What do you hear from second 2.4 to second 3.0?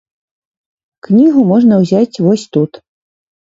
тут.